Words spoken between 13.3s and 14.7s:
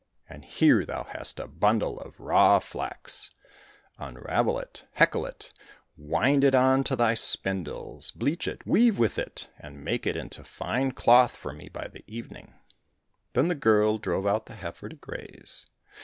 Then the girl drove out the